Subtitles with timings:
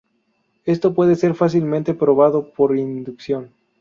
[0.65, 3.51] Esto puede ser fácilmente probado por inducción.